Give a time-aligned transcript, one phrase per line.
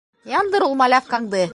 [0.35, 1.47] Яндыр ул малявкаңды.